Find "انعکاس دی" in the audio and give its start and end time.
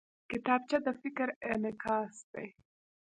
1.51-2.47